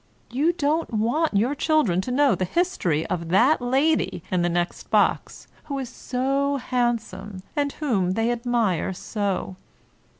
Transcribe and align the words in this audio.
You 0.31 0.51
don't 0.53 0.91
want 0.95 1.35
your 1.37 1.53
children 1.53 2.01
to 2.01 2.11
know 2.11 2.33
the 2.33 2.43
history 2.43 3.05
of 3.05 3.29
that 3.29 3.61
lady 3.61 4.23
in 4.31 4.41
the 4.41 4.49
next 4.49 4.89
box, 4.89 5.47
who 5.65 5.77
is 5.77 5.89
so 5.89 6.57
handsome, 6.57 7.43
and 7.55 7.71
whom 7.73 8.13
they 8.13 8.31
admire 8.31 8.93
so. 8.93 9.57